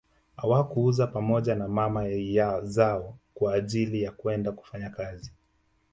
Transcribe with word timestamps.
Hawakuuzwa 0.37 1.07
pamoja 1.07 1.55
na 1.55 1.67
mama 1.67 2.05
zao 2.63 3.17
kwa 3.33 3.53
ajili 3.53 4.03
ya 4.03 4.11
kwenda 4.11 4.51
kufanya 4.51 4.89
kazi 4.89 5.31